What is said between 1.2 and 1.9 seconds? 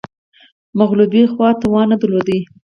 خوا توان